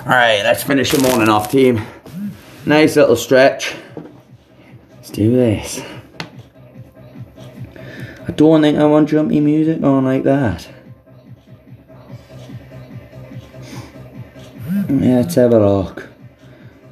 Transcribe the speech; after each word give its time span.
Alright, 0.00 0.42
let's 0.42 0.62
finish 0.62 0.92
the 0.92 1.02
morning 1.02 1.28
off, 1.28 1.50
team. 1.50 1.82
Nice 2.64 2.96
little 2.96 3.16
stretch. 3.16 3.74
Let's 4.92 5.10
do 5.10 5.32
this. 5.32 5.82
I 8.26 8.32
don't 8.32 8.62
think 8.62 8.78
I 8.78 8.84
want 8.84 9.08
jumpy 9.08 9.40
music 9.40 9.82
on 9.82 10.04
like 10.04 10.22
that. 10.22 10.68
Let's 14.88 15.34
have 15.34 15.52
a 15.52 15.58
look. 15.58 16.08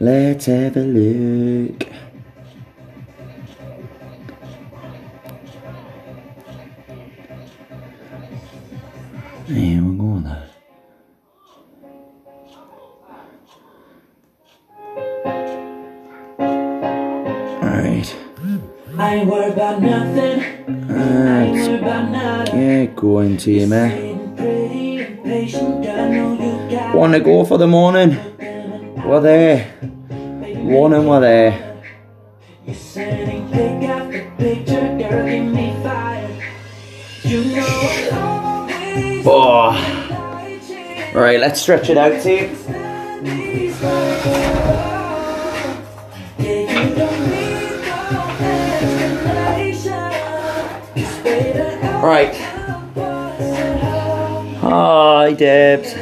Let's 0.01 0.47
have 0.47 0.77
a 0.77 0.81
look. 0.81 1.89
Here 9.47 9.83
going, 22.97 23.37
to? 23.37 23.51
Ain't 23.53 24.37
pretty 24.37 24.99
and 25.03 25.23
patient, 25.23 25.85
girl, 25.85 26.01
I 26.01 26.09
know 26.09 26.33
you 26.33 26.71
got 26.77 26.95
Wanna 26.95 27.21
go 27.21 27.45
for 27.45 27.59
the 27.59 27.67
morning? 27.67 28.17
We're 29.05 29.21
there. 29.21 29.73
Morning, 30.57 31.07
we're 31.07 31.21
there. 31.21 31.83
You 32.67 32.75
sending 32.75 33.49
pick 33.51 33.89
up 33.89 34.11
picture, 34.39 34.99
girl, 34.99 35.27
give 35.27 35.45
me 35.45 35.77
fire. 35.83 36.29
You 37.23 37.45
know 37.45 38.09
I'll 38.13 38.69
always 38.69 39.27
Oh. 39.27 39.69
like. 39.69 41.15
Alright, 41.15 41.41
let's 41.41 41.61
stretch 41.61 41.91
it 41.91 41.99
out, 41.99 42.21
team. 42.23 42.57
These 43.23 43.81
Hi, 54.69 55.33
Debs. 55.33 55.95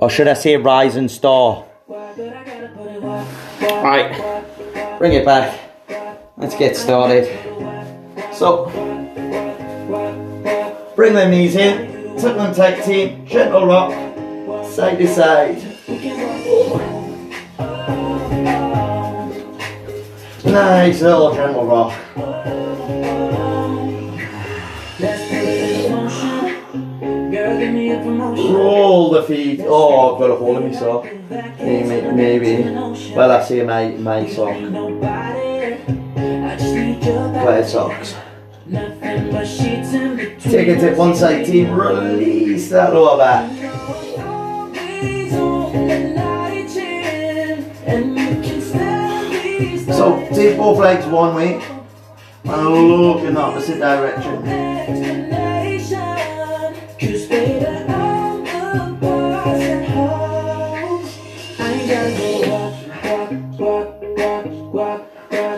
Or 0.00 0.08
should 0.08 0.26
I 0.26 0.32
say 0.32 0.56
Rising 0.56 1.08
Star? 1.08 1.66
Right. 3.60 4.96
Bring 4.96 5.12
it 5.12 5.26
back. 5.26 5.60
Let's 6.38 6.56
get 6.56 6.74
started. 6.74 7.28
So, 8.32 8.70
bring 10.96 11.12
them 11.12 11.30
knees 11.30 11.56
in. 11.56 12.16
Tuck 12.16 12.36
them 12.38 12.54
tight, 12.54 12.82
team. 12.84 13.26
Gentle 13.26 13.66
rock. 13.66 13.92
Side 14.64 14.96
to 14.96 15.06
side. 15.06 15.58
Nice 20.42 21.02
little 21.02 21.34
gentle 21.34 21.66
rock. 21.66 21.92
Roll 28.50 29.10
the 29.10 29.22
feet. 29.22 29.60
Oh, 29.62 30.14
I've 30.14 30.20
got 30.20 30.30
a 30.30 30.36
hole 30.36 30.56
in 30.58 30.72
my 30.72 30.78
sock. 30.78 31.04
Maybe, 31.30 32.10
maybe. 32.12 32.62
Well, 33.14 33.30
I 33.30 33.42
say 33.42 33.64
my, 33.64 33.88
my 33.90 34.28
sock. 34.28 34.58
Nobody. 34.60 35.74
I 36.16 36.56
just 36.56 36.74
need 36.74 37.04
your 37.04 37.28
Plaid 37.30 37.66
socks. 37.66 38.14
Nothing 38.66 39.30
but 39.30 39.46
sheets 39.46 39.92
in. 39.92 40.38
Take 40.38 40.68
a 40.68 40.76
tip 40.80 40.96
one 40.96 41.14
side, 41.14 41.44
team. 41.46 41.72
Release 41.72 42.70
that 42.70 42.92
lower 42.94 43.18
back. 43.18 43.50
Always 44.18 45.34
on 45.34 45.72
the 45.72 45.98
night 46.14 46.68
chin, 46.68 47.70
and 47.86 48.18
you 48.18 48.42
can 48.42 48.60
still 48.60 49.30
be 49.30 49.78
So, 49.92 50.28
take 50.34 50.56
both 50.56 50.78
legs 50.78 51.06
one 51.06 51.34
way 51.34 51.62
and 52.44 52.68
look 52.68 53.22
in 53.24 53.34
the 53.34 53.40
opposite 53.40 53.78
direction. 53.78 55.41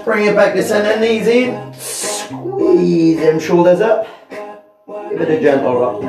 Bring 0.05 0.27
it 0.27 0.35
back 0.35 0.55
to 0.55 0.63
center, 0.63 1.01
knees 1.01 1.27
in. 1.27 1.73
Squeeze 1.75 3.19
them 3.19 3.39
shoulders 3.39 3.81
up. 3.81 4.07
Give 5.11 5.21
it 5.21 5.31
a 5.31 5.41
gentle 5.41 5.81
rock. 5.81 6.03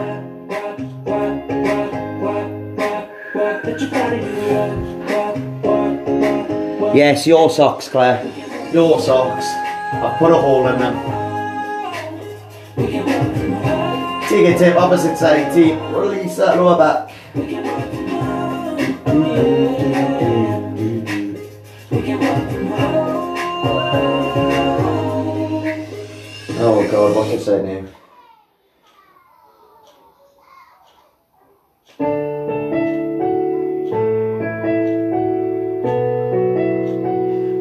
Yes, 6.96 7.28
your 7.28 7.50
socks, 7.50 7.90
Claire. 7.90 8.26
Your 8.72 9.00
socks. 9.02 9.46
I've 9.46 10.18
put 10.18 10.32
a 10.32 10.36
hole 10.36 10.68
in 10.68 10.80
them. 10.80 10.96
Take 14.30 14.56
a 14.56 14.58
tip, 14.58 14.76
opposite 14.76 15.18
side, 15.18 15.54
team. 15.54 15.78
Release 15.94 16.38
that 16.38 16.58
lower 16.58 16.78
back. 16.78 17.12
Oh 26.88 26.92
god, 26.92 27.16
what's 27.16 27.32
his 27.32 27.48
name? 27.48 27.90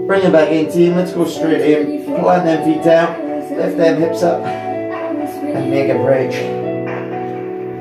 Bring 0.07 0.25
it 0.25 0.31
back 0.33 0.51
in, 0.51 0.71
team. 0.71 0.97
Let's 0.97 1.15
go 1.15 1.25
straight 1.25 1.63
in. 1.63 2.05
Plant 2.05 2.45
them 2.45 2.65
feet 2.65 2.85
down. 2.85 3.57
Lift 3.57 3.79
them 3.79 3.99
hips 3.99 4.23
up. 4.23 4.43
And 4.43 5.71
make 5.71 5.89
a 5.89 5.95
bridge. 5.95 6.35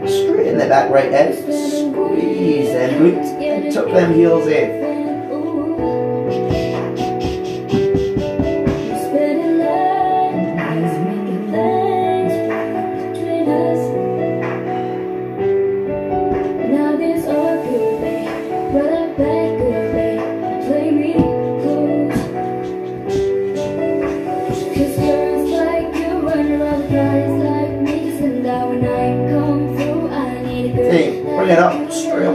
Straighten 0.10 0.58
the 0.58 0.68
back 0.68 0.90
right 0.92 1.12
head. 1.12 1.36
Squeeze 1.36 2.70
them 2.70 3.02
glutes. 3.02 3.28
And 3.42 3.74
tuck 3.74 3.88
them 3.88 4.14
heels 4.14 4.48
in. 4.48 4.93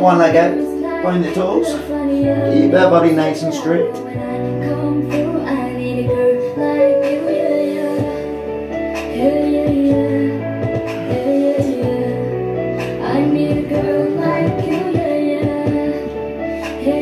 One 0.09 0.17
leg 0.17 0.37
out. 0.37 1.03
Point 1.03 1.23
the 1.23 1.35
toes. 1.35 1.67
Keep 1.67 2.71
that 2.73 2.89
body 2.89 3.13
nice 3.13 3.43
and 3.43 3.53
straight. 3.53 3.93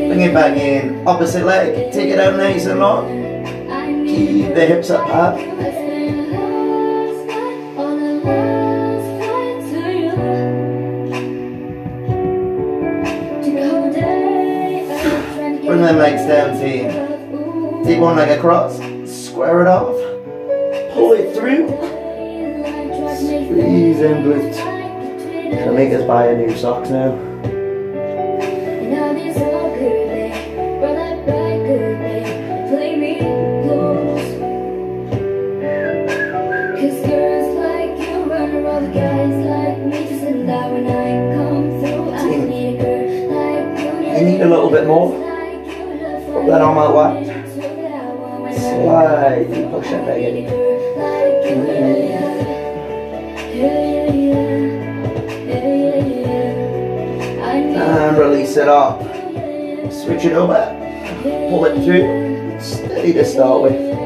Bring 0.09 0.21
it 0.21 0.35
back 0.35 0.57
in. 0.57 1.07
Opposite 1.07 1.45
leg. 1.45 1.93
Take 1.93 2.11
it 2.11 2.19
out 2.19 2.37
nice 2.37 2.67
and 2.67 2.81
long. 2.81 3.07
Keep 4.05 4.55
the 4.57 4.67
hips 4.67 4.91
up 4.91 5.09
high. 5.09 5.76
Legs 15.87 16.27
down, 16.27 16.59
team. 16.59 17.85
Take 17.85 18.01
one 18.01 18.17
leg 18.17 18.37
across. 18.37 18.77
Square 19.09 19.63
it 19.63 19.67
off. 19.69 19.95
Pull 20.93 21.13
it 21.13 21.33
through. 21.35 21.69
Squeeze 23.17 24.01
and 24.01 24.25
glutes. 24.25 24.57
Gonna 25.59 25.73
make 25.73 25.93
us 25.95 26.03
buy 26.05 26.27
a 26.27 26.37
new 26.37 26.57
socks 26.57 26.91
now. 26.91 27.15
You 44.17 44.25
need 44.25 44.41
a 44.41 44.49
little 44.49 44.71
bit 44.71 44.87
more. 44.87 45.26
That 46.47 46.61
arm 46.61 46.79
out 46.79 46.95
wide. 46.95 47.27
Slide. 48.55 49.49
Push 49.73 49.91
it 49.91 50.07
back 50.07 50.23
in. 50.23 50.47
And 57.77 58.17
release 58.17 58.57
it 58.57 58.69
up. 58.69 59.01
Switch 59.93 60.25
it 60.25 60.35
over. 60.35 60.73
Pull 61.51 61.65
it 61.65 61.85
through. 61.85 62.61
Steady 62.61 63.13
to 63.15 63.25
start 63.25 63.63
with. 63.63 63.97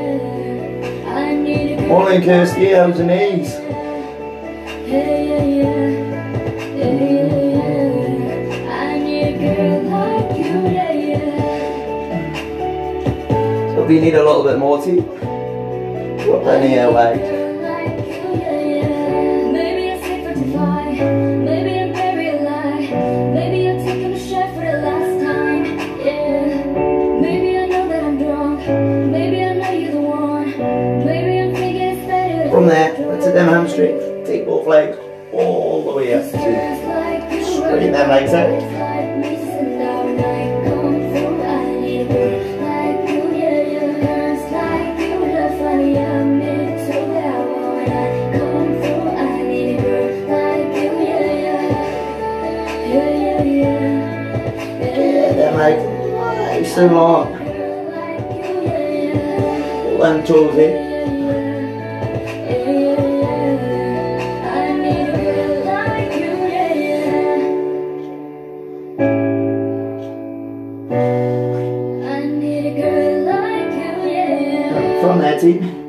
Morning, 1.88 2.22
Kirsty. 2.22 2.70
How's 2.70 2.96
the 2.96 3.04
knees? 3.04 3.60
I 28.70 29.54
know 29.54 29.70
you're 29.72 29.92
the 29.92 30.00
one. 30.00 30.50
Maybe 31.04 31.40
I'm 31.40 31.54
thinking 31.54 31.82
it's 31.82 32.06
better. 32.06 32.50
From 32.50 32.66
there, 32.66 32.94
hit 32.94 33.34
them 33.34 33.48
hamstrings. 33.48 34.28
Take 34.28 34.46
both 34.46 34.68
legs 34.68 34.98
all 35.32 35.84
the 35.84 35.96
way 35.96 36.14
up 36.14 36.30
to 36.30 36.38
you 36.38 36.80
straighten 37.44 37.92
them 37.92 38.08
legs 38.08 38.32
out. 38.32 38.69
And 75.42 75.79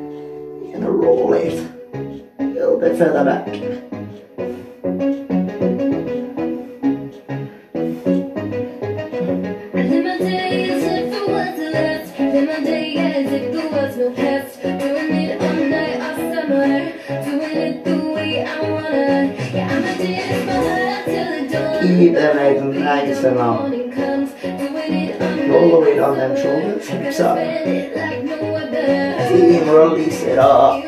it 30.32 30.38
up. 30.38 30.82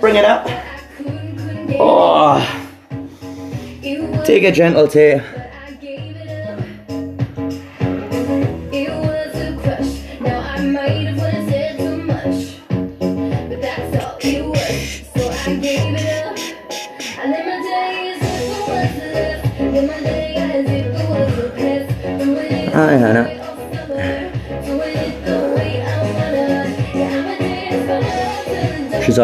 Bring 0.00 0.16
it 0.16 0.24
up. 0.24 0.46
Oh, 1.76 2.40
take 4.24 4.44
a 4.44 4.52
gentle 4.52 4.88
tear. 4.88 5.43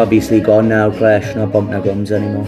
Obviously 0.01 0.41
gone 0.41 0.67
now, 0.67 0.91
Claire. 0.91 1.21
no 1.35 1.45
bump 1.45 1.69
no 1.69 1.81
gums 1.81 2.11
anymore. 2.11 2.47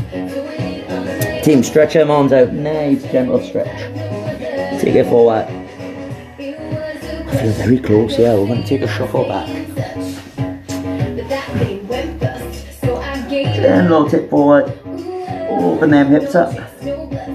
Team, 1.43 1.61
stretch 1.61 1.93
her 1.93 2.09
arms 2.09 2.33
out. 2.33 2.51
Nice, 2.51 3.03
gentle 3.03 3.41
stretch. 3.41 3.79
Take 4.81 4.95
it 4.95 5.05
forward. 5.05 5.47
Was 6.39 7.39
feel 7.39 7.51
very 7.51 7.79
close, 7.79 8.17
yeah. 8.17 8.33
We're 8.33 8.47
to 8.47 8.67
take 8.67 8.81
a 8.81 8.87
shuffle 8.87 9.25
back. 9.25 9.47
I 12.83 13.29
it 13.29 13.55
Gentle 13.55 14.09
tip 14.09 14.29
forward. 14.29 14.65
Open 15.49 15.91
them 15.91 16.07
hips 16.07 16.35
up. 16.35 16.53
no 16.83 17.07
bluff. 17.07 17.29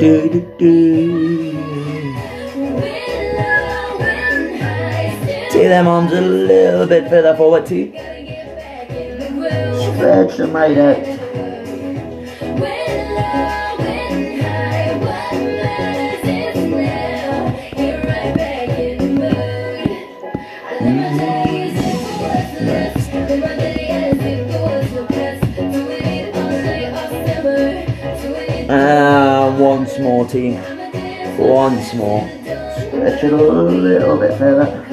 I'm 0.00 2.29
them 5.70 5.86
arms 5.86 6.10
a 6.12 6.20
little 6.20 6.84
bit 6.84 7.08
further 7.08 7.36
forward, 7.36 7.64
team. 7.64 7.92
gotta 7.92 8.22
get 8.24 8.56
back 8.56 8.90
in 8.90 9.18
the 9.20 9.28
groove. 9.28 9.94
Stretch 9.94 10.36
them 10.36 10.52
right 10.52 10.76
out. 10.76 10.96
When 12.58 13.14
low, 13.14 13.76
when 13.78 14.40
high, 14.40 14.96
what 14.98 15.32
matters 15.38 16.26
is 16.26 16.56
now. 16.66 17.54
Get 17.76 18.04
right 18.04 18.34
back 18.36 18.68
in 18.80 18.98
the 18.98 19.06
mood. 19.20 19.90
I 20.66 20.82
live 20.82 21.14
my 21.16 21.30
day 21.30 21.70
as 21.70 21.78
if 21.78 21.94
it 21.94 22.18
was 22.20 22.48
the 22.58 22.62
last. 22.66 23.06
Live 23.14 23.40
my 23.40 23.54
day 23.54 23.88
as 23.90 24.18
if 24.18 24.20
there 24.50 24.62
was 24.62 24.90
no 24.92 25.02
past. 25.06 25.40
Doing 25.54 26.02
it 26.02 26.34
all 26.34 26.50
night, 26.50 26.90
all 26.98 27.10
summer. 27.28 27.62
Doing 28.22 28.50
it 28.58 28.70
And 28.70 29.60
once 29.60 29.98
more, 30.00 30.26
team. 30.26 30.54
Once 31.38 31.94
more. 31.94 32.22
till 32.26 32.42
the 32.42 32.54
dawn. 32.54 32.88
Stretch 32.88 33.22
it 33.22 33.32
a 33.32 33.36
little 33.36 34.16
bit 34.18 34.36
further. 34.36 34.89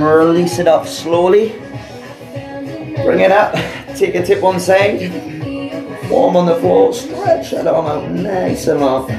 Release 0.00 0.58
it 0.58 0.66
up 0.66 0.86
slowly. 0.86 1.50
Bring 3.04 3.20
it 3.20 3.30
up. 3.30 3.54
Take 3.96 4.14
a 4.14 4.24
tip 4.24 4.40
one 4.42 4.58
side. 4.58 5.12
Warm 6.08 6.36
on 6.36 6.46
the 6.46 6.56
floor. 6.56 6.94
Stretch 6.94 7.50
that 7.50 7.66
arm 7.66 7.86
out 7.86 8.10
nice 8.10 8.66
and 8.66 8.80
long. 8.80 9.10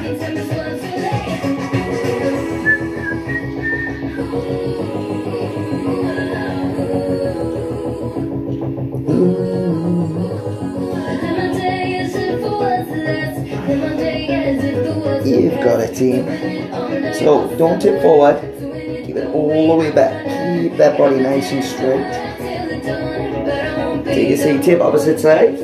You've 15.24 15.64
got 15.64 15.80
it, 15.80 15.96
team. 15.96 16.26
So 17.14 17.56
don't 17.56 17.80
tip 17.80 18.02
forward. 18.02 18.42
Keep 19.06 19.16
it 19.16 19.28
all 19.28 19.68
the 19.68 19.76
way 19.76 19.92
back. 19.92 20.31
That 20.82 20.98
body 20.98 21.18
nice 21.18 21.52
and 21.52 21.64
straight. 21.64 22.12
Take 24.04 24.30
your 24.30 24.38
seat, 24.38 24.64
tip 24.64 24.82
opposite 24.82 25.20
side. 25.20 25.60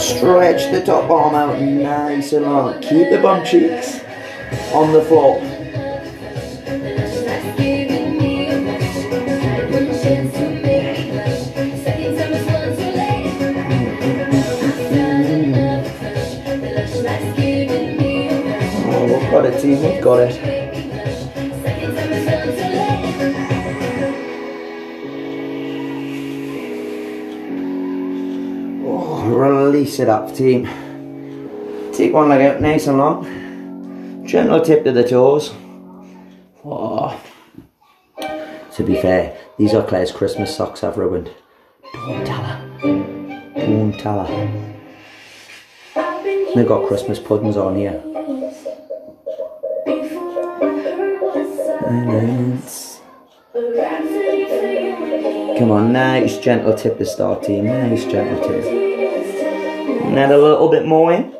Stretch 0.00 0.72
the 0.72 0.82
top 0.82 1.10
arm 1.10 1.34
out 1.34 1.60
nice 1.60 2.32
and 2.32 2.46
long. 2.46 2.80
Keep 2.80 3.10
the 3.10 3.20
bum 3.20 3.44
cheeks 3.44 4.00
on 4.72 4.94
the 4.94 5.02
floor. 5.02 5.42
Oh, 18.86 19.30
got 19.30 19.44
it, 19.44 19.60
team. 19.60 20.00
Got 20.00 20.20
it. 20.20 20.59
Release 30.00 30.08
it 30.08 30.08
up, 30.08 30.34
team. 30.34 31.92
Take 31.92 32.12
one 32.12 32.28
leg 32.28 32.40
out 32.42 32.60
nice 32.60 32.86
and 32.86 32.98
long. 32.98 34.26
Gentle 34.26 34.60
tip 34.60 34.84
to 34.84 34.92
the 34.92 35.06
toes. 35.06 35.52
Oh. 36.64 37.20
To 38.72 38.82
be 38.84 38.94
fair, 39.00 39.36
these 39.58 39.74
are 39.74 39.86
Claire's 39.86 40.12
Christmas 40.12 40.54
socks 40.56 40.84
I've 40.84 40.96
ruined. 40.96 41.30
Don't 41.92 42.26
tell 42.26 42.42
her. 42.42 42.78
Don't 43.56 43.98
tell 43.98 44.24
her. 44.24 44.66
They've 46.54 46.68
got 46.68 46.86
Christmas 46.88 47.18
puddings 47.18 47.56
on 47.56 47.76
here. 47.76 48.00
Come 55.58 55.70
on, 55.72 55.92
nice 55.92 56.38
gentle 56.38 56.74
tip 56.74 56.96
to 56.98 57.04
start 57.04 57.42
team. 57.42 57.66
Nice 57.66 58.04
gentle 58.06 58.48
tip. 58.48 58.89
And 60.10 60.18
add 60.18 60.32
a 60.32 60.36
little 60.36 60.68
bit 60.68 60.84
more 60.86 61.12
in. 61.12 61.30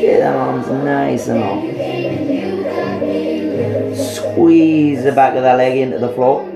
Get 0.00 0.20
them 0.20 0.36
arms 0.38 0.66
nice 0.68 1.28
and 1.28 1.40
long. 1.40 1.68
Squeeze 3.94 5.04
the 5.04 5.12
back 5.12 5.36
of 5.36 5.42
that 5.42 5.58
leg 5.58 5.76
into 5.76 5.98
the 5.98 6.08
floor. 6.08 6.48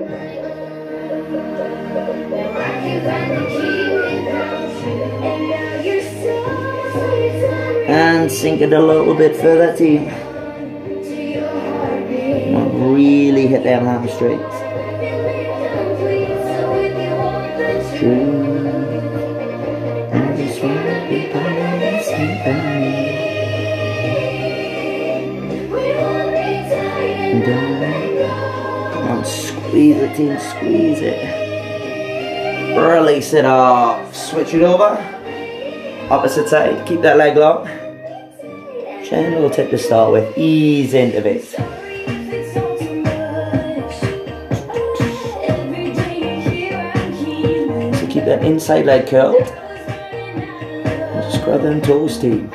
And 7.87 8.31
sink 8.31 8.61
it 8.61 8.73
a 8.73 8.79
little 8.79 9.13
bit 9.13 9.35
further. 9.35 9.71
Not 12.51 12.73
really 12.73 13.45
hit 13.45 13.61
them 13.63 13.85
hamstrings. 13.85 14.41
True. 17.99 18.36
By 22.51 22.61
somebody. 22.61 23.07
Come 28.93 29.07
on, 29.09 29.25
squeeze 29.25 29.97
it, 29.97 30.15
team, 30.15 30.39
squeeze 30.39 31.01
it. 31.01 31.47
Release 32.77 33.33
it 33.33 33.45
off. 33.45 34.15
Switch 34.15 34.53
it 34.53 34.61
over. 34.61 34.97
Opposite 36.09 36.47
side. 36.47 36.85
Keep 36.85 37.01
that 37.01 37.17
leg 37.17 37.35
long. 37.35 37.65
Gentle 39.03 39.49
tip 39.49 39.69
to 39.71 39.77
start 39.77 40.11
with. 40.11 40.37
Ease 40.37 40.93
into 40.93 41.25
it. 41.27 41.43
So 47.95 48.07
keep 48.07 48.25
that 48.25 48.43
inside 48.43 48.85
leg 48.85 49.07
curled. 49.07 49.66
Them 51.47 51.81
toes, 51.81 52.19
team. 52.19 52.49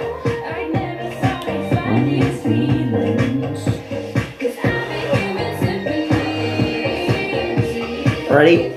Ready? 8.30 8.68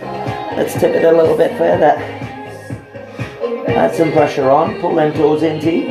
Let's 0.58 0.74
tip 0.74 0.96
it 0.96 1.04
a 1.06 1.12
little 1.12 1.38
bit 1.38 1.58
further. 1.58 1.96
Add 3.70 3.94
some 3.96 4.12
pressure 4.12 4.50
on. 4.50 4.82
Pull 4.82 4.96
them 4.96 5.14
toes 5.14 5.44
in, 5.44 5.62
team. 5.62 5.84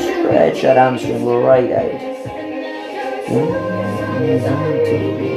Stretch 0.00 0.62
that 0.62 0.76
hamstring 0.76 1.26
right 1.26 1.70
out. 1.72 1.92
One, 3.28 3.52
two, 4.84 5.33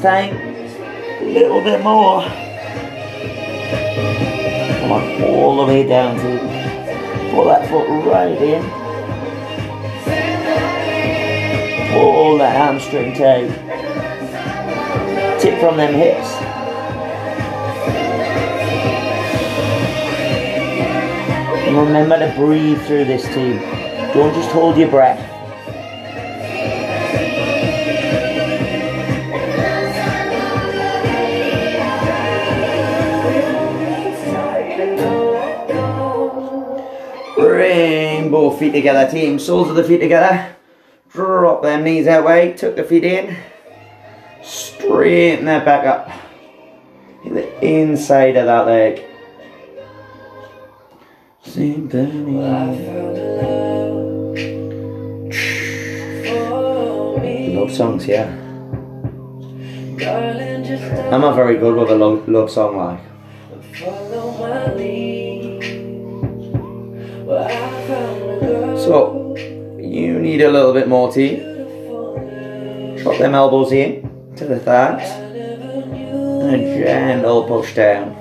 Time, 0.00 0.34
a 0.36 1.24
little 1.24 1.60
bit 1.62 1.82
more. 1.82 2.22
Come 4.80 4.92
on, 4.92 5.22
all 5.22 5.56
the 5.58 5.66
way 5.66 5.86
down 5.86 6.16
to 6.16 7.30
pull 7.30 7.44
that 7.44 7.68
foot 7.68 7.86
right 8.06 8.40
in. 8.42 8.62
Pull 11.92 12.38
that 12.38 12.56
hamstring 12.56 13.12
tight. 13.14 13.50
Tip 15.40 15.60
from 15.60 15.76
them 15.76 15.94
hips. 15.94 16.28
And 21.66 21.76
remember 21.76 22.18
to 22.18 22.34
breathe 22.36 22.80
through 22.86 23.04
this 23.04 23.24
too. 23.26 23.58
Don't 24.14 24.34
just 24.34 24.50
hold 24.50 24.76
your 24.76 24.90
breath. 24.90 25.31
Both 38.32 38.58
feet 38.58 38.72
together, 38.72 39.08
team. 39.08 39.38
Soles 39.38 39.70
of 39.70 39.76
the 39.76 39.84
feet 39.84 40.00
together. 40.00 40.56
Drop 41.10 41.62
them 41.62 41.84
knees 41.84 42.06
that 42.06 42.24
way. 42.24 42.54
Tuck 42.54 42.74
the 42.74 42.82
feet 42.82 43.04
in. 43.04 43.36
Straighten 44.42 45.44
that 45.44 45.64
back 45.64 45.86
up. 45.86 46.10
Hit 47.22 47.34
the 47.34 47.64
inside 47.64 48.36
of 48.36 48.46
that 48.46 48.66
leg. 48.66 49.04
Symphony. 51.44 52.32
Love 57.54 57.70
songs, 57.70 58.06
yeah. 58.06 58.38
I'm 61.12 61.20
not 61.20 61.36
very 61.36 61.58
good 61.58 61.76
with 61.76 61.90
a 61.90 61.94
love, 61.94 62.26
love 62.26 62.50
song 62.50 62.76
like. 62.78 63.00
So, 68.84 69.36
you 69.78 70.18
need 70.18 70.42
a 70.42 70.50
little 70.50 70.72
bit 70.72 70.88
more 70.88 71.12
tea. 71.12 71.36
Drop 73.00 73.16
them 73.16 73.32
elbows 73.32 73.70
in 73.70 74.34
to 74.34 74.44
the 74.44 74.58
thighs. 74.58 75.08
And 75.08 76.56
a 76.56 76.84
gentle 76.84 77.44
push 77.44 77.76
down. 77.76 78.16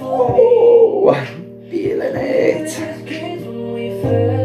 Oh, 0.00 1.12
feeling 1.70 2.16
it. 2.16 4.43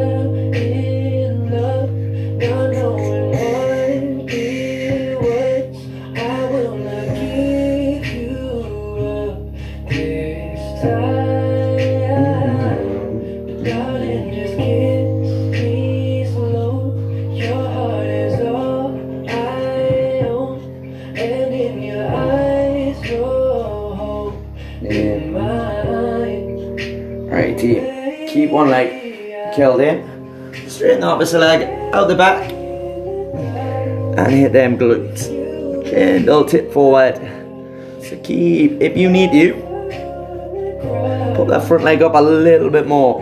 Straighten 31.20 31.42
the 31.42 31.48
opposite 31.48 31.60
leg 31.60 31.94
out 31.94 32.08
the 32.08 32.16
back. 32.16 32.50
And 34.18 34.32
hit 34.32 34.54
them 34.54 34.78
glutes. 34.78 35.28
Gentle 35.90 36.46
tip 36.46 36.72
forward. 36.72 37.18
So 38.02 38.18
keep, 38.24 38.82
if 38.82 38.96
you 38.96 39.10
need 39.10 39.32
to, 39.34 39.54
put 41.36 41.50
that 41.50 41.68
front 41.68 41.84
leg 41.84 42.02
up 42.02 42.16
a 42.16 42.22
little 42.22 42.70
bit 42.70 42.88
more. 42.88 43.22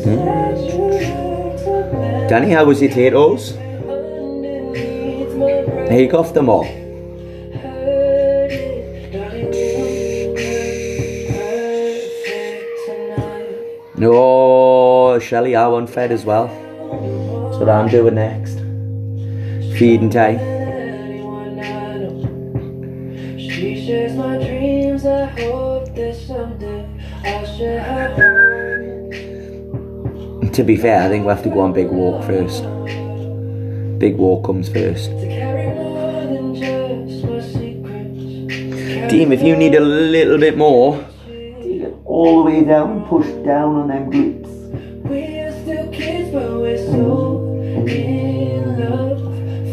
Mm-hmm. 0.00 0.28
Danny, 2.28 2.50
how 2.50 2.64
was 2.64 2.80
your 2.80 2.90
potatoes? 2.90 3.54
Take 5.88 6.14
off 6.14 6.32
them 6.34 6.48
all. 6.48 6.66
No, 13.98 15.18
Shelly, 15.18 15.56
I 15.56 15.66
want 15.66 15.90
fed 15.90 16.12
as 16.12 16.24
well. 16.24 16.46
That's 16.46 17.58
what 17.58 17.68
I'm 17.68 17.88
doing 17.88 18.14
next. 18.14 18.60
Feeding 19.76 20.08
time. 20.08 20.38
She 23.36 23.84
shares 23.84 24.14
my 24.14 24.36
dreams. 24.38 25.04
I 25.04 25.24
hope 25.24 25.92
that 25.96 26.14
someday 26.14 26.86
I'll 27.24 27.44
share 27.56 27.82
her 27.82 28.08
home. 30.38 30.50
To 30.52 30.62
be 30.62 30.76
fair, 30.76 31.02
I 31.02 31.08
think 31.08 31.24
we 31.24 31.30
have 31.30 31.42
to 31.42 31.50
go 31.50 31.58
on 31.60 31.72
big 31.72 31.88
walk 31.88 32.22
first. 32.22 32.62
Big 33.98 34.16
walk 34.16 34.44
comes 34.44 34.68
first. 34.68 35.10
To 35.10 35.26
carry 35.26 35.74
more 35.74 36.22
than 36.22 36.54
just 36.54 37.24
my 37.24 37.40
secrets. 37.40 39.10
Team, 39.10 39.32
if 39.32 39.42
you 39.42 39.56
need 39.56 39.74
a 39.74 39.80
little 39.80 40.38
bit 40.38 40.56
more, 40.56 41.04
all 42.18 42.42
the 42.42 42.50
way 42.50 42.64
down, 42.64 43.06
push 43.06 43.28
down 43.44 43.76
on 43.76 43.86
them 43.86 44.10
glutes. 44.10 44.50
We 45.08 45.38
are 45.38 45.52
still 45.62 45.88
kids, 45.92 46.32
but 46.32 46.50
we're 46.50 46.76
so 46.76 47.62
in 47.86 48.80
love, 48.80 49.20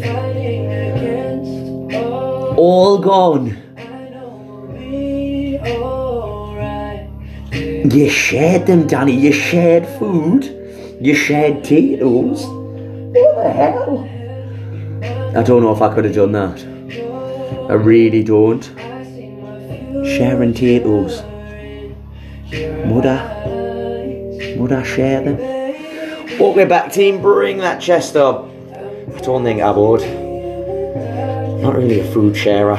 fighting 0.04 0.66
against 0.70 1.96
all. 1.96 2.54
All 2.56 2.98
gone. 2.98 3.60
I 3.76 4.10
know 4.10 4.28
we'll 4.46 4.78
be 4.78 5.58
alright. 5.58 7.10
You 7.52 8.08
shared 8.08 8.66
them, 8.66 8.86
Danny. 8.86 9.16
You 9.16 9.32
shared 9.32 9.84
food. 9.98 10.44
You 11.00 11.16
shared 11.16 11.62
potatoes. 11.62 12.46
What 12.46 13.42
the 13.42 13.50
hell? 13.50 14.08
I 15.36 15.42
don't 15.42 15.62
know 15.62 15.72
if 15.72 15.82
I 15.82 15.92
could 15.92 16.04
have 16.04 16.14
done 16.14 16.30
that. 16.30 16.64
I 17.68 17.72
really 17.72 18.22
don't. 18.22 18.62
Sharing 20.06 20.52
potatoes. 20.52 21.24
Would 22.96 23.04
I? 23.04 24.56
Would 24.56 24.72
I 24.72 24.82
share 24.82 25.20
them? 25.20 25.36
It 25.38 26.68
back, 26.70 26.90
team. 26.90 27.20
Bring 27.20 27.58
that 27.58 27.78
chest 27.78 28.16
up. 28.16 28.48
I 28.72 29.20
don't 29.20 29.44
think 29.44 29.60
I 29.60 29.70
would. 29.70 30.00
Not 31.60 31.76
really 31.76 32.00
a 32.00 32.10
food 32.10 32.34
sharer. 32.34 32.78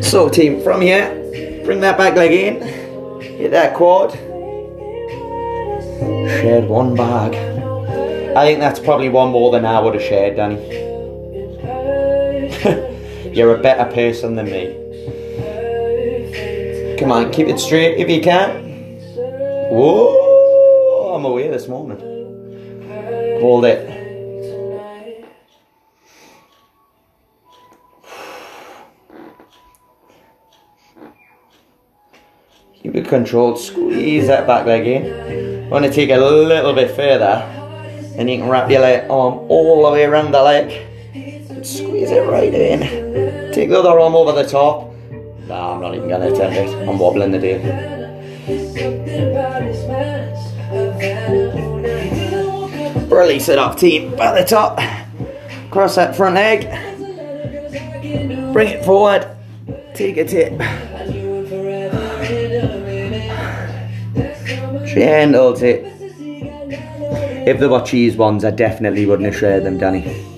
So, 0.00 0.28
team, 0.28 0.62
from 0.62 0.80
here, 0.80 1.08
bring 1.64 1.80
that 1.80 1.98
back 1.98 2.14
leg 2.14 2.30
in, 2.30 2.62
hit 3.20 3.50
that 3.50 3.74
quad, 3.74 4.12
shared 6.38 6.68
one 6.68 6.94
bag. 6.94 7.34
I 8.36 8.44
think 8.46 8.60
that's 8.60 8.78
probably 8.78 9.08
one 9.08 9.32
more 9.32 9.50
than 9.50 9.66
I 9.66 9.80
would 9.80 9.94
have 9.94 10.04
shared, 10.04 10.36
Danny. 10.36 10.91
You're 13.32 13.56
a 13.56 13.62
better 13.62 13.90
person 13.90 14.34
than 14.34 14.44
me. 14.44 14.76
Come 16.98 17.10
on, 17.10 17.32
keep 17.32 17.48
it 17.48 17.58
straight 17.58 17.98
if 17.98 18.10
you 18.10 18.20
can. 18.20 18.98
Whoa, 19.70 21.14
I'm 21.14 21.24
away 21.24 21.48
this 21.48 21.66
morning. 21.66 21.98
Hold 23.40 23.64
it. 23.64 23.88
Keep 32.82 32.96
it 32.96 33.08
controlled. 33.08 33.58
Squeeze 33.58 34.26
that 34.26 34.46
back 34.46 34.66
leg 34.66 34.86
in. 34.86 35.70
Want 35.70 35.86
to 35.86 35.90
take 35.90 36.10
a 36.10 36.18
little 36.18 36.74
bit 36.74 36.90
further, 36.94 37.42
and 38.18 38.28
you 38.28 38.36
can 38.38 38.48
wrap 38.50 38.70
your 38.70 38.82
leg 38.82 39.10
arm 39.10 39.38
all 39.48 39.86
the 39.86 39.92
way 39.92 40.04
around 40.04 40.32
the 40.32 40.42
leg. 40.42 40.91
Squeeze 41.62 42.10
it 42.10 42.28
right 42.28 42.52
in. 42.52 43.52
Take 43.52 43.68
the 43.68 43.78
other 43.78 44.00
arm 44.00 44.16
over 44.16 44.32
the 44.32 44.48
top. 44.48 44.92
Nah, 45.46 45.74
I'm 45.74 45.80
not 45.80 45.94
even 45.94 46.08
gonna 46.08 46.32
attempt 46.32 46.56
it. 46.56 46.88
I'm 46.88 46.98
wobbling 46.98 47.30
the 47.30 47.38
day. 47.38 47.58
Release 53.08 53.48
it 53.48 53.58
up, 53.58 53.76
team. 53.76 54.16
By 54.16 54.40
the 54.40 54.44
top. 54.44 54.80
Cross 55.70 55.94
that 55.94 56.16
front 56.16 56.34
leg. 56.34 56.62
Bring 58.52 58.68
it 58.68 58.84
forward. 58.84 59.28
Take 59.94 60.16
a 60.16 60.24
tip. 60.24 60.58
Gentle 64.84 65.54
tip. 65.54 65.86
If 67.46 67.60
there 67.60 67.68
were 67.68 67.82
cheese 67.82 68.16
ones, 68.16 68.44
I 68.44 68.50
definitely 68.50 69.06
wouldn't 69.06 69.26
have 69.26 69.38
shared 69.38 69.64
them, 69.64 69.78
Danny. 69.78 70.31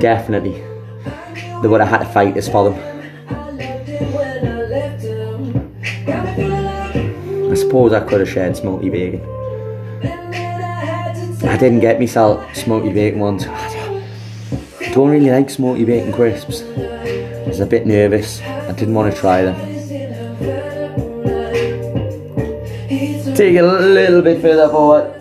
Definitely. 0.00 0.62
They 1.62 1.68
would 1.68 1.80
have 1.80 1.88
had 1.88 1.98
to 1.98 2.06
fight 2.06 2.36
us 2.36 2.48
for 2.48 2.70
them. 2.70 2.74
I 7.50 7.54
suppose 7.54 7.92
I 7.92 8.00
could 8.00 8.20
have 8.20 8.28
shared 8.28 8.56
smoky 8.56 8.90
bacon. 8.90 9.20
I 11.46 11.56
didn't 11.56 11.80
get 11.80 12.00
myself 12.00 12.54
smoky 12.54 12.92
bacon 12.92 13.20
ones. 13.20 13.46
I 13.46 14.90
don't 14.92 15.10
really 15.10 15.30
like 15.30 15.48
smoky 15.50 15.84
bacon 15.84 16.12
crisps. 16.12 16.62
I 16.62 17.44
was 17.46 17.60
a 17.60 17.66
bit 17.66 17.86
nervous. 17.86 18.40
I 18.42 18.72
didn't 18.72 18.94
want 18.94 19.14
to 19.14 19.20
try 19.20 19.42
them. 19.42 19.54
Take 23.36 23.56
a 23.56 23.62
little 23.62 24.22
bit 24.22 24.40
further 24.40 24.68
forward. 24.68 25.13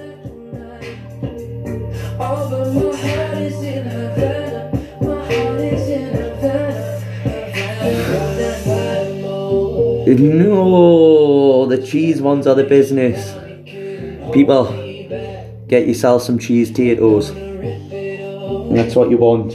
No, 10.19 11.65
the 11.65 11.82
cheese 11.82 12.21
ones 12.21 12.45
are 12.45 12.54
the 12.54 12.63
business. 12.63 13.34
People, 14.32 14.65
get 15.67 15.88
yourself 15.88 16.21
some 16.21 16.38
cheese 16.38 16.69
potatoes. 16.69 17.34
That's 18.73 18.95
what 18.95 19.10
you 19.10 19.17
want. 19.17 19.52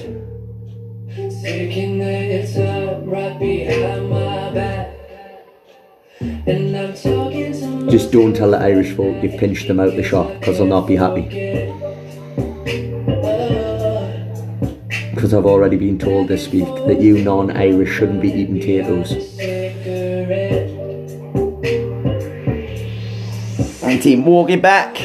Just 7.90 8.10
don't 8.10 8.34
tell 8.34 8.50
the 8.50 8.58
Irish 8.60 8.96
folk 8.96 9.22
you've 9.22 9.38
pinched 9.38 9.68
them 9.68 9.78
out 9.78 9.94
the 9.94 10.02
shop 10.02 10.32
because 10.40 10.58
they'll 10.58 10.66
not 10.66 10.88
be 10.88 10.96
happy. 10.96 11.22
Because 15.14 15.34
I've 15.34 15.46
already 15.46 15.76
been 15.76 15.98
told 15.98 16.26
this 16.26 16.48
week 16.48 16.66
that 16.86 17.00
you 17.00 17.22
non 17.22 17.56
Irish 17.56 17.90
shouldn't 17.90 18.20
be 18.20 18.32
eating 18.32 18.58
potatoes. 18.58 19.57
Team, 24.08 24.24
walk 24.24 24.48
it 24.48 24.62
back. 24.62 24.96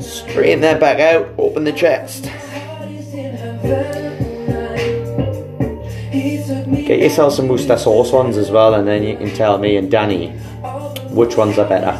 Straighten 0.00 0.62
that 0.62 0.80
back 0.80 0.98
out. 0.98 1.28
Open 1.36 1.64
the 1.64 1.72
chest. 1.72 2.24
Get 6.86 7.00
yourself 7.00 7.34
some 7.34 7.48
Worcester 7.48 7.76
sauce 7.76 8.12
ones 8.12 8.38
as 8.38 8.50
well, 8.50 8.74
and 8.74 8.88
then 8.88 9.02
you 9.02 9.16
can 9.16 9.34
tell 9.34 9.58
me 9.58 9.76
and 9.76 9.90
Danny 9.90 10.30
which 11.10 11.36
ones 11.36 11.58
are 11.58 11.68
better. 11.68 11.92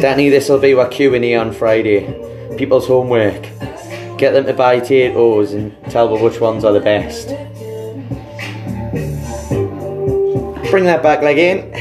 Danny, 0.00 0.30
this 0.30 0.48
will 0.48 0.58
be 0.58 0.72
our 0.74 0.88
Q&A 0.88 1.34
on 1.34 1.52
Friday. 1.52 2.06
People's 2.56 2.86
homework. 2.86 3.42
Get 4.16 4.32
them 4.32 4.46
to 4.46 4.54
buy 4.54 4.80
potatoes 4.80 5.52
and 5.52 5.76
tell 5.90 6.08
them 6.08 6.22
which 6.22 6.40
ones 6.40 6.64
are 6.64 6.72
the 6.72 6.80
best. 6.80 7.28
Bring 10.70 10.84
that 10.84 11.02
back 11.02 11.22
leg 11.22 11.38
in. 11.38 11.72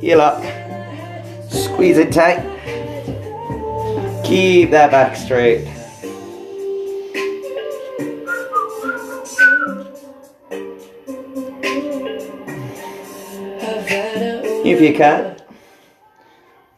Heel 0.00 0.20
up. 0.20 0.40
Squeeze 1.50 1.98
it 1.98 2.12
tight. 2.12 2.40
Keep 4.24 4.70
that 4.70 4.92
back 4.92 5.16
straight. 5.16 5.66
If 14.64 14.80
you 14.80 14.94
can. 14.94 15.36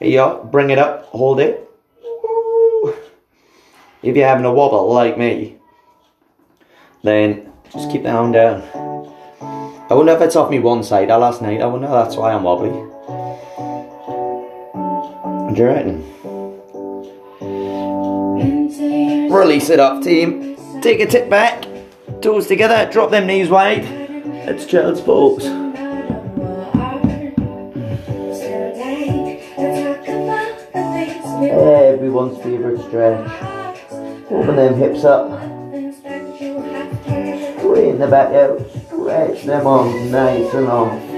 Yeah, 0.01 0.39
bring 0.45 0.71
it 0.71 0.79
up, 0.79 1.05
hold 1.05 1.41
it. 1.41 1.71
If 4.03 4.17
you're 4.17 4.27
having 4.27 4.47
a 4.47 4.53
wobble 4.53 4.93
like 4.93 5.19
me, 5.19 5.57
then 7.03 7.53
just 7.71 7.91
keep 7.91 8.03
the 8.03 8.11
arm 8.11 8.33
down. 8.33 8.84
I 9.95 9.97
wonder 9.97 10.13
if 10.13 10.21
it's 10.23 10.35
off 10.35 10.51
me 10.51 10.59
one 10.59 10.83
side. 10.83 11.09
I 11.09 11.15
last 11.15 11.41
night. 11.41 11.61
I 11.61 11.67
wonder 11.67 11.87
that's 11.87 12.17
why 12.17 12.33
I'm 12.33 12.43
wobbly. 12.43 12.71
Do 15.55 15.61
you 15.61 15.67
reckon? 15.69 16.03
Release 19.31 19.71
it 19.71 19.79
up, 19.79 20.03
team. 20.03 20.57
Take 20.83 20.99
a 20.99 21.07
tip 21.07 21.31
back. 21.31 21.65
Toes 22.21 22.49
together. 22.49 22.91
Drop 22.91 23.13
them 23.13 23.29
knees 23.29 23.49
wide. 23.49 23.85
It's 23.85 24.67
child's 24.67 25.01
pose. 25.01 25.45
Everyone's 31.53 32.43
favourite 32.43 32.81
stretch. 32.89 33.31
Open 34.29 34.57
them 34.57 34.75
hips 34.75 35.05
up. 35.05 35.41
Straighten 37.61 38.01
the 38.01 38.09
back 38.11 38.35
out. 38.35 38.84
Stretch 39.05 39.43
them 39.43 39.67
arms 39.67 40.11
nice 40.11 40.55
and 40.55 40.67
long. 40.67 41.14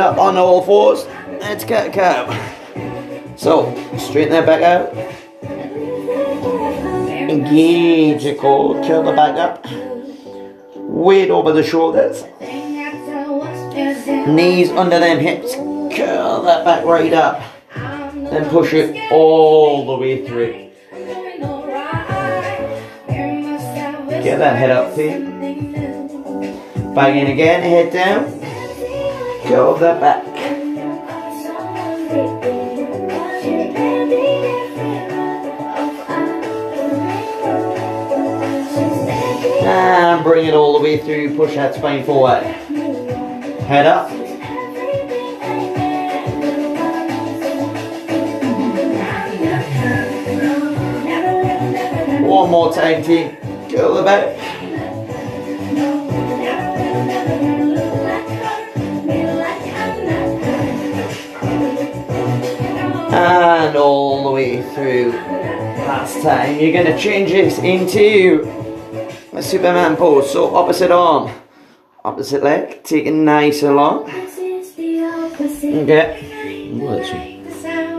Up 0.00 0.18
on 0.18 0.36
all 0.36 0.62
fours. 0.62 1.06
Let's 1.40 1.64
get 1.64 1.92
a. 1.92 3.36
So, 3.36 3.74
Straighten 3.98 4.32
that 4.32 4.46
back 4.46 4.62
out. 4.62 4.94
Engage 7.30 8.24
your 8.24 8.34
core. 8.34 8.82
Curl 8.84 9.02
the 9.04 9.12
back 9.12 9.36
up. 9.36 9.66
Weight 10.76 11.30
over 11.30 11.52
the 11.52 11.62
shoulders. 11.62 12.24
Knees 14.28 14.70
under 14.70 14.98
them 14.98 15.18
hips. 15.18 15.54
Curl 15.54 16.42
that 16.42 16.64
back 16.64 16.84
right 16.84 17.12
up. 17.12 17.42
Then 17.74 18.48
push 18.50 18.72
it 18.72 19.10
all 19.10 19.86
the 19.86 19.96
way 19.96 20.26
through. 20.26 20.70
Get 24.22 24.38
that 24.38 24.56
head 24.56 24.70
up, 24.70 24.94
team. 24.94 25.40
Back 26.94 27.16
in 27.16 27.26
again, 27.28 27.62
head 27.62 27.92
down. 27.92 28.41
Curl 29.44 29.74
the 29.74 29.98
back. 30.00 30.24
And 39.64 40.22
bring 40.22 40.46
it 40.46 40.54
all 40.54 40.78
the 40.78 40.84
way 40.84 40.98
through. 40.98 41.36
Push 41.36 41.54
that 41.54 41.74
spine 41.74 42.04
forward. 42.04 42.42
Head 43.64 43.86
up. 43.86 44.10
One 52.22 52.50
more 52.50 52.72
time, 52.72 53.02
team. 53.02 53.36
Curl 53.70 53.94
the 53.94 54.02
back. 54.02 54.41
And 63.32 63.76
all 63.76 64.24
the 64.24 64.30
way 64.30 64.62
through. 64.74 65.12
Last 65.12 66.22
time, 66.22 66.58
you're 66.60 66.72
going 66.72 66.84
to 66.84 66.98
change 66.98 67.30
this 67.30 67.58
into 67.58 68.44
a 69.32 69.42
Superman 69.42 69.96
pose. 69.96 70.30
So 70.30 70.54
opposite 70.54 70.90
arm, 70.90 71.32
opposite 72.04 72.42
leg, 72.42 72.84
taking 72.84 73.24
nice 73.24 73.62
and 73.62 73.76
long. 73.76 74.04
Okay. 75.64 76.20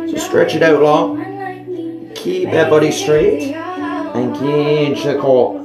So 0.08 0.18
stretch 0.18 0.54
it 0.54 0.62
out 0.62 0.84
long. 0.84 1.18
Keep 2.14 2.52
that 2.52 2.70
body 2.70 2.92
straight. 2.92 3.56
and 3.56 4.36
Engage 4.36 5.04
the 5.04 5.18
core. 5.18 5.60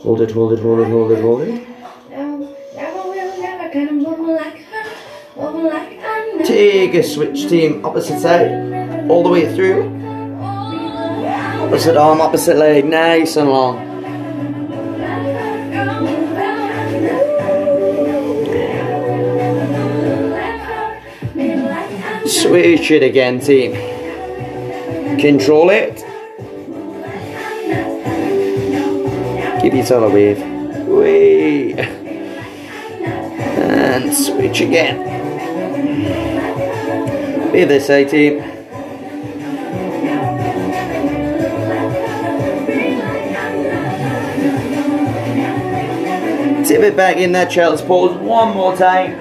Hold 0.00 0.20
it, 0.20 0.32
hold 0.32 0.52
it, 0.52 0.58
hold 0.58 0.80
it, 0.80 0.88
hold 0.88 1.12
it, 1.12 1.20
hold 1.22 1.42
it. 1.42 1.71
Take 6.52 6.92
a 6.92 7.02
switch 7.02 7.48
team, 7.48 7.82
opposite 7.82 8.20
side, 8.20 9.08
all 9.08 9.22
the 9.22 9.30
way 9.30 9.54
through. 9.56 9.88
Opposite 11.64 11.96
arm, 11.96 12.20
opposite 12.20 12.58
leg, 12.58 12.84
nice 12.84 13.36
and 13.36 13.48
long. 13.48 13.78
Switch 22.26 22.90
it 22.90 23.02
again, 23.02 23.40
team. 23.40 23.72
Control 25.18 25.70
it. 25.70 26.04
Give 29.62 29.72
yourself 29.72 30.04
a 30.04 30.14
wave. 30.14 30.38
Wave. 30.86 31.78
And 33.56 34.12
switch 34.12 34.60
again. 34.60 35.12
Be 37.52 37.64
this 37.64 37.86
way, 37.90 38.06
team. 38.06 38.40
Tip 46.64 46.80
it 46.80 46.96
back 46.96 47.18
in 47.18 47.32
that 47.32 47.50
child's 47.50 47.82
pose 47.82 48.16
one 48.16 48.54
more 48.56 48.74
time. 48.74 49.12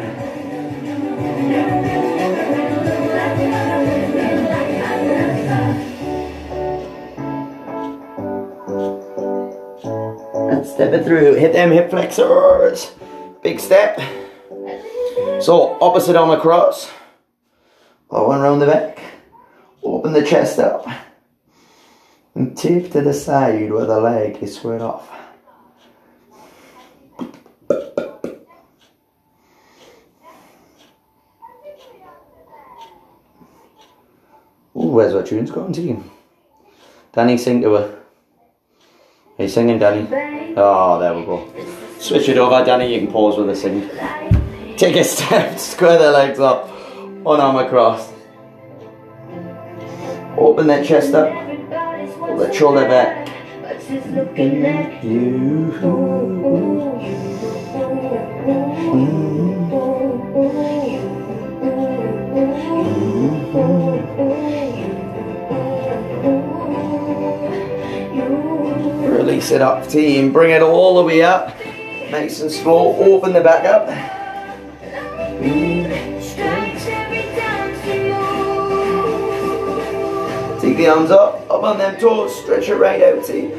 And 10.52 10.66
step 10.66 10.94
it 10.94 11.04
through. 11.04 11.34
Hit 11.34 11.52
them 11.52 11.72
hip 11.72 11.90
flexors. 11.90 12.94
Big 13.44 13.60
step. 13.60 14.00
So 15.42 15.78
opposite 15.82 16.16
arm 16.16 16.30
across. 16.30 16.90
Or 18.12 18.28
one 18.28 18.42
round 18.42 18.62
the 18.62 18.68
back. 18.68 19.00
Open 19.82 20.12
the 20.12 20.24
chest 20.24 20.60
up. 20.60 20.86
And 22.36 22.58
tip 22.58 22.92
to 22.92 23.02
the 23.02 23.14
side 23.14 23.72
where 23.72 23.86
the 23.86 24.00
leg 24.00 24.44
is 24.44 24.58
squared 24.58 24.82
off. 24.82 25.10
Ooh, 34.76 34.90
where's 34.90 35.14
our 35.14 35.24
tunes 35.24 35.52
gone, 35.52 35.72
team? 35.74 36.10
Danny, 37.14 37.38
sing 37.38 37.62
to 37.62 37.74
her. 37.74 38.00
Are 39.38 39.44
you 39.44 39.50
singing, 39.50 39.80
Danny? 39.80 40.08
Oh, 40.58 41.00
there 41.00 41.14
we 41.14 41.26
go. 41.26 41.50
Switch 42.00 42.28
it 42.30 42.38
over, 42.38 42.64
Danny. 42.66 42.94
You 42.94 43.02
can 43.02 43.12
pause 43.12 43.38
with 43.38 43.48
the 43.48 43.56
sing. 43.56 43.90
Take 44.78 44.96
a 44.96 45.04
step, 45.04 45.60
square 45.60 45.98
the 45.98 46.12
legs 46.12 46.40
up, 46.40 46.70
one 47.24 47.40
arm 47.40 47.56
across. 47.58 48.12
Open 50.38 50.68
that 50.68 50.86
chest 50.86 51.14
up, 51.14 51.30
pull 52.18 52.38
that 52.38 52.56
shoulder 52.56 52.88
back. 52.88 53.28
You. 55.04 55.72
Release 69.10 69.52
it 69.52 69.62
up, 69.62 69.88
team. 69.88 70.32
Bring 70.34 70.52
it 70.52 70.62
all 70.62 70.96
the 70.98 71.04
way 71.04 71.22
up. 71.22 71.56
Nice 72.10 72.42
and 72.42 72.52
slow. 72.52 72.96
Open 72.96 73.34
the 73.34 73.42
back 73.42 73.66
up. 73.66 73.88
Take 80.72 80.78
the 80.78 80.88
arms 80.88 81.12
up, 81.12 81.52
up 81.52 81.64
on 81.64 81.78
them 81.80 82.00
toes. 82.00 82.34
Stretch 82.34 82.70
it 82.70 82.76
right 82.76 83.04
out, 83.04 83.26
team. 83.26 83.52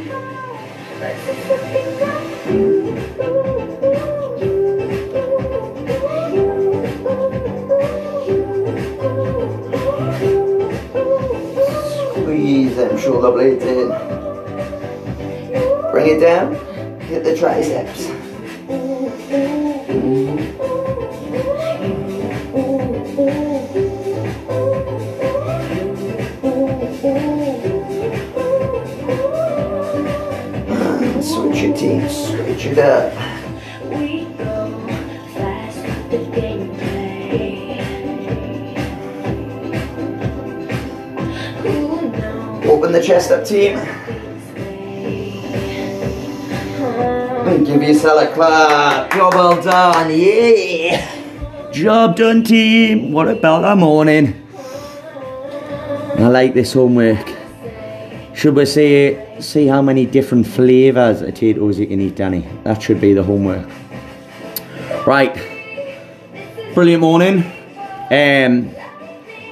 Squeeze 12.13 12.77
them 12.77 12.97
shoulder 12.97 13.31
blades 13.31 13.63
in. 13.63 13.89
Bring 15.91 16.17
it 16.17 16.21
down. 16.21 16.55
Hit 17.03 17.25
the 17.25 17.37
triceps. 17.37 18.12
Team. 31.83 32.09
Switch 32.09 32.67
it 32.67 32.79
up. 32.79 33.13
We 33.91 34.25
go 34.39 34.87
fast 35.35 35.83
the 36.11 36.19
gameplay. 36.31 37.83
Open 42.67 42.93
the 42.93 43.03
chest 43.03 43.33
up, 43.33 43.45
team. 43.45 43.79
And 47.49 47.67
give 47.67 47.83
yourself 47.83 48.23
a 48.23 48.33
clap. 48.33 49.13
Job 49.13 49.35
well 49.35 49.61
done. 49.61 50.11
Yeah. 50.17 51.71
Job 51.73 52.17
done, 52.17 52.45
team. 52.45 53.11
What 53.11 53.27
about 53.27 53.63
that 53.63 53.77
morning? 53.77 54.39
I 56.17 56.29
like 56.29 56.55
this 56.55 56.75
homework. 56.75 57.27
Should 58.35 58.55
we 58.55 58.67
say, 58.67 59.32
see 59.43 59.67
how 59.67 59.83
many 59.83 60.07
different 60.07 60.47
flavours 60.47 61.21
of 61.21 61.29
potatoes 61.29 61.79
you 61.79 61.87
can 61.87 62.01
eat, 62.01 62.17
Danny? 62.17 62.47
That 62.65 62.83
should 62.83 63.01
be 63.01 63.13
the 63.13 63.23
homework. 63.23 63.69
Right. 65.07 65.35
Brilliant 66.75 67.01
morning. 67.01 67.45
Um, 68.11 68.75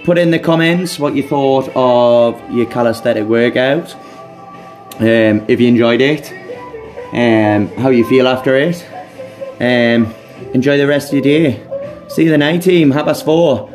put 0.04 0.16
in 0.16 0.30
the 0.30 0.38
comments 0.38 0.98
what 0.98 1.14
you 1.14 1.22
thought 1.22 1.68
of 1.74 2.40
your 2.50 2.66
calisthenic 2.66 3.24
workout. 3.24 3.94
Um, 5.00 5.44
if 5.48 5.60
you 5.60 5.68
enjoyed 5.68 6.00
it, 6.00 6.32
um, 7.12 7.68
how 7.76 7.88
you 7.88 8.04
feel 8.04 8.28
after 8.28 8.56
it. 8.56 8.86
Um, 9.60 10.14
enjoy 10.54 10.78
the 10.78 10.86
rest 10.86 11.08
of 11.08 11.14
your 11.14 11.22
day. 11.22 12.06
See 12.08 12.24
you 12.24 12.30
the 12.30 12.38
night 12.38 12.62
team, 12.62 12.90
half 12.90 13.06
past 13.06 13.24
four. 13.24 13.68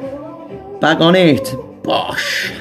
Back 0.80 1.02
on 1.02 1.16
it. 1.16 1.54
Bosh. 1.84 2.52